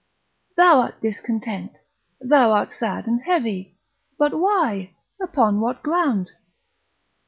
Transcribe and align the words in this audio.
Thou 0.57 0.79
art 0.79 0.99
discontent, 0.99 1.73
thou 2.19 2.53
art 2.53 2.73
sad 2.73 3.05
and 3.05 3.21
heavy; 3.21 3.77
but 4.17 4.33
why? 4.33 4.95
upon 5.21 5.61
what 5.61 5.83
ground? 5.83 6.31